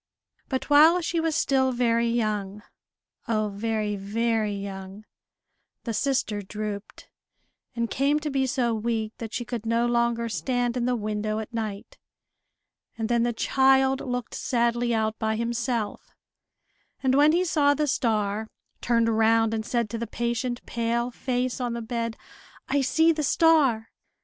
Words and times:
But 0.49 0.67
while 0.67 0.99
she 1.01 1.19
was 1.19 1.35
still 1.35 1.71
very 1.71 2.07
young, 2.09 2.63
oh 3.27 3.49
very, 3.49 3.95
very 3.95 4.55
young, 4.55 5.05
the 5.83 5.93
sister 5.93 6.41
drooped, 6.41 7.07
and 7.75 7.87
came 7.87 8.19
to 8.21 8.31
be 8.31 8.47
so 8.47 8.73
weak 8.73 9.13
that 9.19 9.31
she 9.31 9.45
could 9.45 9.63
no 9.63 9.85
longer 9.85 10.27
stand 10.27 10.75
in 10.75 10.85
the 10.85 10.95
window 10.95 11.37
at 11.37 11.53
night; 11.53 11.99
and 12.97 13.09
then 13.09 13.21
the 13.21 13.31
child 13.31 14.01
looked 14.01 14.33
sadly 14.33 14.91
out 14.91 15.19
by 15.19 15.35
himself, 15.35 16.09
and 17.03 17.13
when 17.13 17.31
he 17.31 17.45
saw 17.45 17.75
the 17.75 17.85
star, 17.85 18.47
turned 18.81 19.07
round 19.07 19.53
and 19.53 19.67
said 19.67 19.87
to 19.91 19.99
the 19.99 20.07
patient 20.07 20.65
pale 20.65 21.11
face 21.11 21.61
on 21.61 21.73
the 21.73 21.79
bed, 21.83 22.17
"I 22.67 22.81
see 22.81 23.11
the 23.11 23.21
star!" 23.21 23.91